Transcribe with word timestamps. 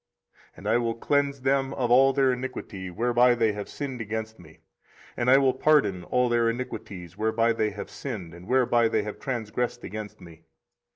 24:033:008 0.57 0.57
And 0.57 0.67
I 0.67 0.77
will 0.79 0.93
cleanse 0.95 1.41
them 1.41 1.63
from 1.75 1.91
all 1.91 2.11
their 2.11 2.33
iniquity, 2.33 2.89
whereby 2.89 3.35
they 3.35 3.51
have 3.51 3.69
sinned 3.69 4.01
against 4.01 4.39
me; 4.39 4.57
and 5.15 5.29
I 5.29 5.37
will 5.37 5.53
pardon 5.53 6.05
all 6.05 6.27
their 6.27 6.49
iniquities, 6.49 7.19
whereby 7.19 7.53
they 7.53 7.69
have 7.69 7.91
sinned, 7.91 8.33
and 8.33 8.47
whereby 8.47 8.87
they 8.87 9.03
have 9.03 9.19
transgressed 9.19 9.83
against 9.83 10.19
me. 10.19 10.41